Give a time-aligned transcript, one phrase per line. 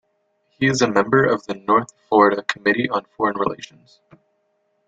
[0.49, 3.99] He is a member of the North Florida Committee on Foreign Relations.